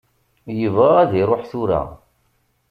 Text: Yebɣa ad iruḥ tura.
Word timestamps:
Yebɣa 0.59 0.91
ad 1.01 1.11
iruḥ 1.21 1.41
tura. 1.51 1.81